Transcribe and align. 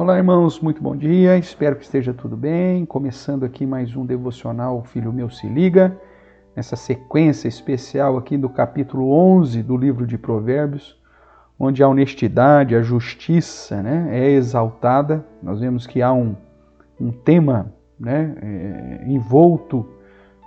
Olá, 0.00 0.16
irmãos, 0.16 0.60
muito 0.60 0.82
bom 0.82 0.96
dia. 0.96 1.36
Espero 1.36 1.76
que 1.76 1.84
esteja 1.84 2.14
tudo 2.14 2.34
bem. 2.34 2.86
Começando 2.86 3.44
aqui 3.44 3.66
mais 3.66 3.94
um 3.94 4.06
devocional 4.06 4.82
Filho 4.82 5.12
Meu 5.12 5.28
Se 5.28 5.46
Liga, 5.46 5.94
nessa 6.56 6.74
sequência 6.74 7.48
especial 7.48 8.16
aqui 8.16 8.38
do 8.38 8.48
capítulo 8.48 9.12
11 9.12 9.62
do 9.62 9.76
livro 9.76 10.06
de 10.06 10.16
Provérbios, 10.16 10.98
onde 11.58 11.82
a 11.82 11.88
honestidade, 11.88 12.74
a 12.74 12.80
justiça 12.80 13.82
né, 13.82 14.08
é 14.10 14.30
exaltada. 14.30 15.22
Nós 15.42 15.60
vemos 15.60 15.86
que 15.86 16.00
há 16.00 16.14
um, 16.14 16.34
um 16.98 17.12
tema 17.12 17.70
né, 17.98 18.34
é, 18.40 19.04
envolto, 19.06 19.86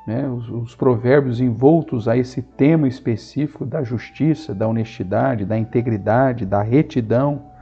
né, 0.07 0.27
os, 0.29 0.49
os 0.49 0.75
provérbios 0.75 1.39
envoltos 1.39 2.07
a 2.07 2.17
esse 2.17 2.41
tema 2.41 2.87
específico 2.87 3.67
da 3.67 3.83
justiça, 3.83 4.55
da 4.55 4.67
honestidade, 4.67 5.45
da 5.45 5.59
integridade, 5.59 6.43
da 6.43 6.63
retidão 6.63 7.52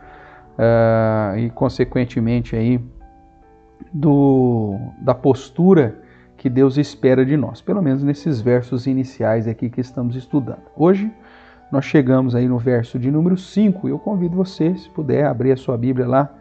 uh, 0.61 1.37
e, 1.37 1.49
consequentemente, 1.49 2.55
aí, 2.55 2.79
do, 3.91 4.77
da 5.01 5.15
postura 5.15 5.99
que 6.37 6.49
Deus 6.49 6.77
espera 6.77 7.25
de 7.25 7.35
nós, 7.35 7.61
pelo 7.61 7.81
menos 7.81 8.03
nesses 8.03 8.41
versos 8.41 8.87
iniciais 8.87 9.47
aqui 9.47 9.69
que 9.69 9.81
estamos 9.81 10.15
estudando. 10.15 10.61
Hoje 10.75 11.11
nós 11.71 11.85
chegamos 11.85 12.35
aí 12.35 12.47
no 12.47 12.57
verso 12.57 12.99
de 12.99 13.11
número 13.11 13.37
5 13.37 13.87
e 13.87 13.91
eu 13.91 13.99
convido 13.99 14.35
você, 14.35 14.75
se 14.75 14.89
puder, 14.89 15.25
abrir 15.25 15.51
a 15.51 15.57
sua 15.57 15.77
Bíblia 15.77 16.07
lá, 16.07 16.33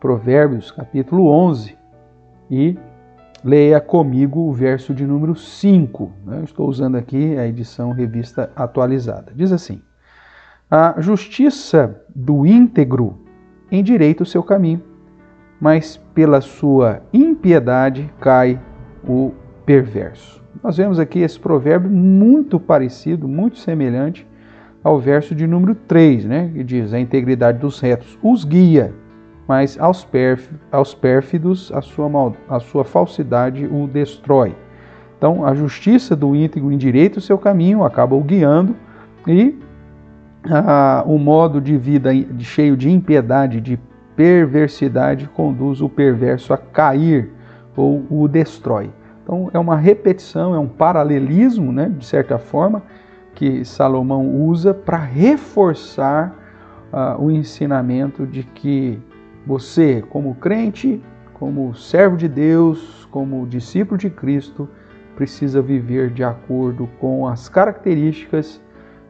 Provérbios 0.00 0.70
capítulo 0.70 1.28
11 1.28 1.76
e 2.50 2.78
leia 3.42 3.80
comigo 3.80 4.40
o 4.40 4.52
verso 4.52 4.94
de 4.94 5.06
número 5.06 5.36
5. 5.36 6.12
Né? 6.24 6.42
Estou 6.44 6.68
usando 6.68 6.96
aqui 6.96 7.36
a 7.36 7.46
edição 7.46 7.92
revista 7.92 8.50
atualizada. 8.56 9.32
Diz 9.34 9.52
assim: 9.52 9.80
A 10.70 10.96
justiça 11.00 12.02
do 12.14 12.46
íntegro 12.46 13.23
endireita 13.70 14.22
o 14.22 14.26
seu 14.26 14.42
caminho, 14.42 14.82
mas 15.60 15.96
pela 16.14 16.40
sua 16.40 17.02
impiedade 17.12 18.12
cai 18.20 18.60
o 19.06 19.32
perverso. 19.64 20.42
Nós 20.62 20.76
vemos 20.76 20.98
aqui 20.98 21.20
esse 21.20 21.38
provérbio 21.38 21.90
muito 21.90 22.60
parecido, 22.60 23.26
muito 23.26 23.58
semelhante 23.58 24.26
ao 24.82 24.98
verso 24.98 25.34
de 25.34 25.46
número 25.46 25.74
3, 25.74 26.24
né, 26.24 26.50
que 26.52 26.62
diz: 26.62 26.92
A 26.92 27.00
integridade 27.00 27.58
dos 27.58 27.80
retos 27.80 28.18
os 28.22 28.44
guia, 28.44 28.92
mas 29.48 29.78
aos, 29.80 30.06
aos 30.70 30.94
pérfidos 30.94 31.72
a 31.72 31.80
sua, 31.80 32.08
mal, 32.08 32.34
a 32.48 32.60
sua 32.60 32.84
falsidade 32.84 33.66
o 33.66 33.86
destrói. 33.86 34.54
Então, 35.16 35.46
a 35.46 35.54
justiça 35.54 36.14
do 36.14 36.36
íntegro 36.36 36.70
endireita 36.70 37.18
o 37.18 37.22
seu 37.22 37.38
caminho, 37.38 37.82
acaba 37.82 38.14
o 38.14 38.22
guiando, 38.22 38.76
e 39.26 39.54
ah, 40.50 41.02
o 41.06 41.18
modo 41.18 41.60
de 41.60 41.76
vida 41.76 42.10
cheio 42.40 42.76
de 42.76 42.90
impiedade, 42.90 43.60
de 43.60 43.78
perversidade, 44.16 45.28
conduz 45.28 45.80
o 45.80 45.88
perverso 45.88 46.52
a 46.52 46.58
cair 46.58 47.30
ou 47.76 48.04
o 48.10 48.28
destrói. 48.28 48.90
Então 49.22 49.50
é 49.52 49.58
uma 49.58 49.76
repetição, 49.76 50.54
é 50.54 50.58
um 50.58 50.68
paralelismo, 50.68 51.72
né, 51.72 51.88
de 51.88 52.04
certa 52.04 52.38
forma, 52.38 52.82
que 53.34 53.64
Salomão 53.64 54.28
usa 54.28 54.72
para 54.72 54.98
reforçar 54.98 56.34
uh, 56.92 57.20
o 57.20 57.30
ensinamento 57.30 58.26
de 58.26 58.44
que 58.44 59.00
você, 59.46 60.02
como 60.08 60.34
crente, 60.36 61.02
como 61.32 61.74
servo 61.74 62.16
de 62.16 62.28
Deus, 62.28 63.08
como 63.10 63.46
discípulo 63.46 63.98
de 63.98 64.08
Cristo, 64.08 64.68
precisa 65.16 65.60
viver 65.60 66.10
de 66.10 66.22
acordo 66.22 66.88
com 67.00 67.26
as 67.26 67.48
características 67.48 68.60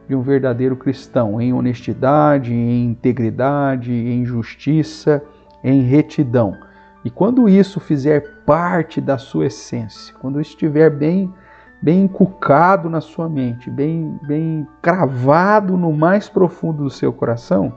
de 0.07 0.15
um 0.15 0.21
verdadeiro 0.21 0.75
cristão, 0.75 1.41
em 1.41 1.53
honestidade, 1.53 2.53
em 2.53 2.85
integridade, 2.85 3.91
em 3.91 4.25
justiça, 4.25 5.21
em 5.63 5.81
retidão. 5.81 6.55
E 7.03 7.09
quando 7.09 7.47
isso 7.49 7.79
fizer 7.79 8.43
parte 8.45 8.99
da 8.99 9.17
sua 9.17 9.47
essência, 9.47 10.13
quando 10.19 10.41
estiver 10.41 10.89
bem 10.89 11.33
bem 11.81 12.05
encucado 12.05 12.89
na 12.89 12.99
sua 13.01 13.29
mente, 13.29 13.69
bem 13.69 14.19
bem 14.23 14.67
cravado 14.81 15.77
no 15.77 15.93
mais 15.93 16.27
profundo 16.27 16.83
do 16.83 16.89
seu 16.89 17.13
coração, 17.13 17.75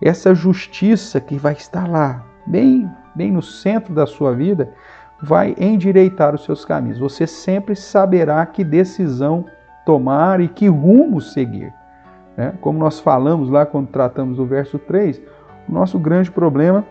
essa 0.00 0.34
justiça 0.34 1.20
que 1.20 1.36
vai 1.36 1.52
estar 1.52 1.88
lá, 1.88 2.24
bem 2.46 2.90
bem 3.14 3.30
no 3.30 3.42
centro 3.42 3.94
da 3.94 4.06
sua 4.06 4.32
vida, 4.34 4.72
vai 5.20 5.54
endireitar 5.58 6.34
os 6.34 6.44
seus 6.44 6.64
caminhos. 6.64 6.98
Você 6.98 7.26
sempre 7.26 7.74
saberá 7.74 8.44
que 8.46 8.64
decisão 8.64 9.44
tomar 9.88 10.38
e 10.38 10.48
que 10.48 10.68
rumo 10.68 11.18
seguir. 11.18 11.72
Né? 12.36 12.52
Como 12.60 12.78
nós 12.78 13.00
falamos 13.00 13.48
lá 13.48 13.64
quando 13.64 13.86
tratamos 13.86 14.36
do 14.36 14.44
verso 14.44 14.78
3, 14.78 15.18
o 15.66 15.72
nosso 15.72 15.98
grande 15.98 16.30
problema 16.30 16.84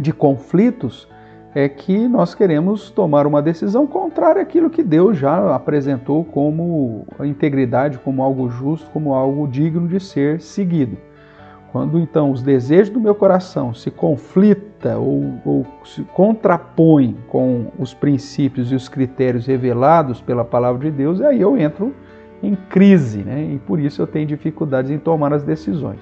de 0.00 0.10
conflitos 0.10 1.06
é 1.54 1.68
que 1.68 2.08
nós 2.08 2.34
queremos 2.34 2.88
tomar 2.88 3.26
uma 3.26 3.42
decisão 3.42 3.86
contrária 3.86 4.40
àquilo 4.40 4.70
que 4.70 4.82
Deus 4.82 5.18
já 5.18 5.54
apresentou 5.54 6.24
como 6.24 7.04
integridade, 7.20 7.98
como 7.98 8.22
algo 8.22 8.48
justo, 8.48 8.88
como 8.90 9.12
algo 9.12 9.46
digno 9.46 9.86
de 9.86 10.00
ser 10.00 10.40
seguido. 10.40 10.96
Quando 11.70 11.98
então 11.98 12.30
os 12.30 12.42
desejos 12.42 12.88
do 12.88 13.00
meu 13.00 13.14
coração 13.14 13.74
se 13.74 13.90
conflita 13.90 14.96
ou, 14.96 15.34
ou 15.44 15.66
se 15.84 16.02
contrapõem 16.14 17.16
com 17.28 17.70
os 17.78 17.92
princípios 17.92 18.72
e 18.72 18.74
os 18.74 18.88
critérios 18.88 19.46
revelados 19.46 20.20
pela 20.20 20.44
palavra 20.44 20.90
de 20.90 20.96
Deus, 20.96 21.20
aí 21.20 21.40
eu 21.40 21.58
entro 21.58 21.94
em 22.42 22.54
crise, 22.54 23.18
né? 23.18 23.52
e 23.54 23.58
por 23.58 23.78
isso 23.78 24.00
eu 24.00 24.06
tenho 24.06 24.26
dificuldades 24.26 24.90
em 24.90 24.98
tomar 24.98 25.32
as 25.32 25.42
decisões. 25.42 26.00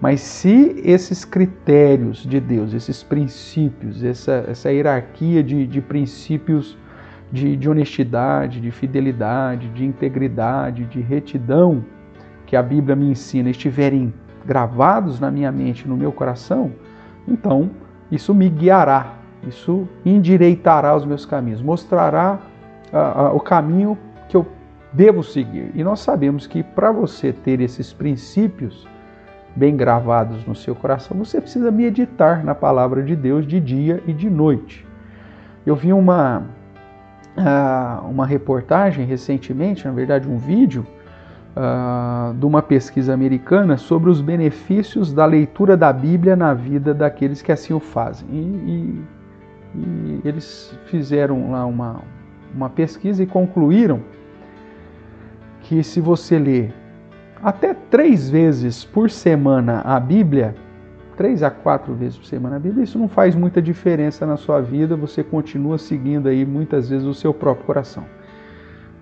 Mas 0.00 0.20
se 0.20 0.80
esses 0.84 1.24
critérios 1.24 2.24
de 2.24 2.40
Deus, 2.40 2.74
esses 2.74 3.02
princípios, 3.02 4.02
essa, 4.02 4.44
essa 4.48 4.72
hierarquia 4.72 5.42
de, 5.42 5.66
de 5.66 5.80
princípios 5.80 6.76
de, 7.30 7.56
de 7.56 7.68
honestidade, 7.68 8.60
de 8.60 8.70
fidelidade, 8.70 9.68
de 9.68 9.84
integridade, 9.84 10.84
de 10.86 11.00
retidão, 11.00 11.84
que 12.46 12.56
a 12.56 12.62
Bíblia 12.62 12.96
me 12.96 13.10
ensina, 13.10 13.50
estiverem 13.50 14.12
gravados 14.44 15.20
na 15.20 15.30
minha 15.30 15.50
mente, 15.52 15.88
no 15.88 15.96
meu 15.96 16.12
coração, 16.12 16.72
então 17.26 17.70
isso 18.10 18.34
me 18.34 18.48
guiará, 18.48 19.14
isso 19.46 19.88
endireitará 20.04 20.94
os 20.94 21.04
meus 21.04 21.24
caminhos, 21.24 21.62
mostrará 21.62 22.38
uh, 22.92 23.32
uh, 23.32 23.36
o 23.36 23.40
caminho 23.40 23.96
que 24.28 24.36
eu 24.36 24.46
devo 24.92 25.22
seguir. 25.22 25.70
E 25.74 25.84
nós 25.84 26.00
sabemos 26.00 26.46
que 26.46 26.62
para 26.62 26.90
você 26.90 27.32
ter 27.32 27.60
esses 27.60 27.92
princípios 27.92 28.86
bem 29.54 29.76
gravados 29.76 30.44
no 30.46 30.54
seu 30.54 30.74
coração, 30.74 31.16
você 31.16 31.40
precisa 31.40 31.70
meditar 31.70 32.44
na 32.44 32.54
palavra 32.54 33.02
de 33.02 33.16
Deus 33.16 33.46
de 33.46 33.60
dia 33.60 34.02
e 34.06 34.12
de 34.12 34.28
noite. 34.28 34.86
Eu 35.64 35.76
vi 35.76 35.92
uma, 35.92 36.44
uh, 37.36 38.08
uma 38.08 38.26
reportagem 38.26 39.04
recentemente, 39.04 39.86
na 39.86 39.92
verdade 39.92 40.28
um 40.28 40.36
vídeo, 40.36 40.86
uh, 41.56 42.34
de 42.34 42.46
uma 42.46 42.62
pesquisa 42.62 43.12
americana 43.12 43.76
sobre 43.76 44.10
os 44.10 44.20
benefícios 44.20 45.12
da 45.12 45.24
leitura 45.24 45.76
da 45.76 45.92
Bíblia 45.92 46.36
na 46.36 46.54
vida 46.54 46.94
daqueles 46.94 47.42
que 47.42 47.52
assim 47.52 47.72
o 47.72 47.80
fazem. 47.80 48.28
E, 48.30 48.36
e, 48.36 49.04
e 49.78 50.20
eles 50.24 50.76
fizeram 50.86 51.50
lá 51.50 51.64
uma, 51.64 52.00
uma 52.54 52.70
pesquisa 52.70 53.22
e 53.22 53.26
concluíram 53.26 54.00
que 55.62 55.82
se 55.82 56.00
você 56.00 56.38
ler 56.38 56.74
até 57.42 57.74
três 57.74 58.28
vezes 58.28 58.84
por 58.84 59.10
semana 59.10 59.80
a 59.82 59.98
Bíblia, 59.98 60.54
três 61.16 61.42
a 61.42 61.50
quatro 61.50 61.94
vezes 61.94 62.18
por 62.18 62.26
semana 62.26 62.56
a 62.56 62.58
Bíblia, 62.58 62.84
isso 62.84 62.98
não 62.98 63.08
faz 63.08 63.34
muita 63.34 63.62
diferença 63.62 64.26
na 64.26 64.36
sua 64.36 64.60
vida, 64.60 64.96
você 64.96 65.22
continua 65.22 65.78
seguindo 65.78 66.28
aí 66.28 66.44
muitas 66.44 66.90
vezes 66.90 67.06
o 67.06 67.14
seu 67.14 67.32
próprio 67.32 67.66
coração. 67.66 68.04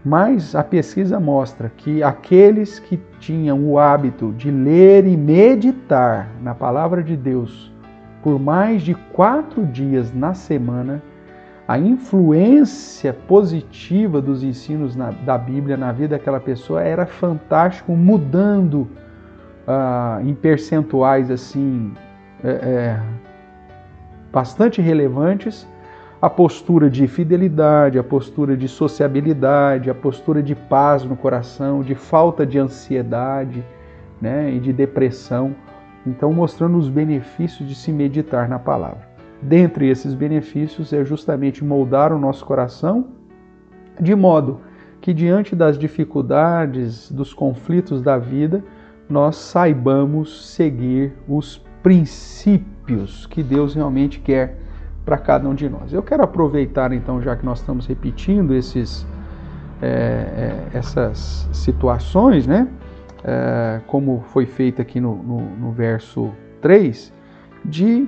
Mas 0.08 0.54
a 0.54 0.64
pesquisa 0.64 1.20
mostra 1.20 1.70
que 1.76 2.02
aqueles 2.02 2.78
que 2.78 2.98
tinham 3.20 3.68
o 3.68 3.78
hábito 3.78 4.32
de 4.32 4.50
ler 4.50 5.06
e 5.06 5.14
meditar 5.14 6.30
na 6.40 6.54
palavra 6.54 7.02
de 7.02 7.14
Deus 7.14 7.70
por 8.22 8.40
mais 8.40 8.80
de 8.80 8.94
quatro 8.94 9.66
dias 9.66 10.10
na 10.14 10.32
semana, 10.32 11.02
a 11.68 11.78
influência 11.78 13.12
positiva 13.12 14.18
dos 14.18 14.42
ensinos 14.42 14.96
na, 14.96 15.10
da 15.10 15.36
Bíblia 15.36 15.76
na 15.76 15.92
vida 15.92 16.16
daquela 16.16 16.40
pessoa 16.40 16.82
era 16.82 17.04
fantástico, 17.04 17.92
mudando 17.92 18.88
uh, 19.66 20.26
em 20.26 20.34
percentuais 20.34 21.30
assim 21.30 21.92
é, 22.42 22.48
é, 22.48 23.00
bastante 24.32 24.80
relevantes 24.80 25.68
a 26.20 26.28
postura 26.28 26.90
de 26.90 27.06
fidelidade, 27.06 27.98
a 27.98 28.02
postura 28.02 28.56
de 28.56 28.66
sociabilidade, 28.66 29.88
a 29.88 29.94
postura 29.94 30.42
de 30.42 30.54
paz 30.54 31.04
no 31.04 31.16
coração, 31.16 31.82
de 31.82 31.94
falta 31.94 32.44
de 32.44 32.58
ansiedade 32.58 33.64
né, 34.20 34.52
e 34.52 34.58
de 34.58 34.72
depressão. 34.72 35.54
Então, 36.04 36.32
mostrando 36.32 36.76
os 36.76 36.88
benefícios 36.88 37.68
de 37.68 37.74
se 37.74 37.92
meditar 37.92 38.48
na 38.48 38.58
palavra. 38.58 39.06
Dentre 39.40 39.88
esses 39.88 40.14
benefícios 40.14 40.92
é 40.92 41.04
justamente 41.04 41.64
moldar 41.64 42.12
o 42.12 42.18
nosso 42.18 42.44
coração 42.44 43.06
de 44.00 44.14
modo 44.14 44.60
que, 45.00 45.14
diante 45.14 45.54
das 45.54 45.78
dificuldades, 45.78 47.10
dos 47.10 47.32
conflitos 47.32 48.02
da 48.02 48.18
vida, 48.18 48.64
nós 49.08 49.36
saibamos 49.36 50.52
seguir 50.52 51.12
os 51.28 51.64
princípios 51.82 53.26
que 53.26 53.42
Deus 53.42 53.74
realmente 53.74 54.18
quer 54.18 54.58
para 55.08 55.16
cada 55.16 55.48
um 55.48 55.54
de 55.54 55.70
nós. 55.70 55.90
Eu 55.90 56.02
quero 56.02 56.22
aproveitar 56.22 56.92
então, 56.92 57.22
já 57.22 57.34
que 57.34 57.42
nós 57.42 57.60
estamos 57.60 57.86
repetindo 57.86 58.54
esses, 58.54 59.06
é, 59.80 59.88
é, 59.88 60.76
essas 60.76 61.48
situações, 61.50 62.46
né? 62.46 62.68
É, 63.24 63.80
como 63.86 64.20
foi 64.28 64.44
feito 64.44 64.82
aqui 64.82 65.00
no, 65.00 65.16
no, 65.16 65.40
no 65.40 65.72
verso 65.72 66.30
3, 66.60 67.10
de 67.64 68.06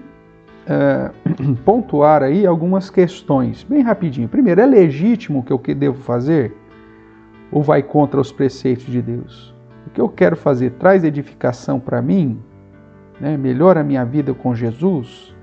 é, 0.67 1.11
pontuar 1.64 2.23
aí 2.23 2.47
algumas 2.47 2.91
questões, 2.91 3.64
bem 3.64 3.81
rapidinho. 3.81 4.29
Primeiro, 4.29 4.61
é 4.61 4.67
legítimo 4.67 5.38
o 5.38 5.43
que 5.43 5.55
eu 5.55 5.75
devo 5.75 6.02
fazer? 6.02 6.55
Ou 7.50 7.62
vai 7.62 7.82
contra 7.82 8.20
os 8.20 8.31
preceitos 8.31 8.85
de 8.85 9.00
Deus? 9.00 9.55
O 9.87 9.91
que 9.91 10.02
eu 10.02 10.08
quero 10.11 10.37
fazer 10.37 10.73
traz 10.73 11.02
edificação 11.02 11.81
para 11.81 12.02
mim? 12.02 12.38
Né? 13.19 13.38
Melhora 13.38 13.81
a 13.81 13.85
minha 13.85 14.05
vida 14.05 14.35
com 14.35 14.55
Jesus? 14.55 15.35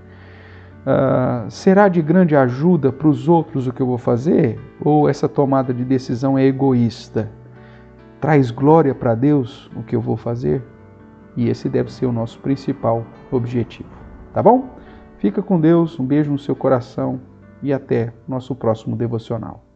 Uh, 0.86 1.50
será 1.50 1.90
de 1.90 2.02
grande 2.02 2.36
ajuda 2.36 2.92
para 2.92 3.08
os 3.08 3.28
outros 3.28 3.68
o 3.68 3.74
que 3.74 3.82
eu 3.82 3.88
vou 3.88 3.98
fazer? 3.98 4.60
Ou 4.80 5.10
essa 5.10 5.28
tomada 5.28 5.74
de 5.74 5.84
decisão 5.84 6.38
é 6.38 6.46
egoísta? 6.46 7.30
Traz 8.22 8.52
glória 8.52 8.96
para 8.96 9.14
Deus 9.14 9.70
o 9.76 9.84
que 9.84 9.96
eu 9.96 10.02
vou 10.02 10.16
fazer? 10.16 10.64
E 11.36 11.50
esse 11.50 11.68
deve 11.70 11.92
ser 11.92 12.06
o 12.06 12.12
nosso 12.12 12.40
principal 12.40 13.06
objetivo. 13.32 13.90
Tá 14.34 14.42
bom? 14.42 14.70
Fica 15.18 15.42
com 15.42 15.60
Deus, 15.60 16.00
um 16.00 16.06
beijo 16.06 16.32
no 16.32 16.40
seu 16.40 16.56
coração 16.56 17.20
e 17.62 17.74
até 17.74 18.14
nosso 18.28 18.56
próximo 18.56 18.96
devocional. 18.96 19.67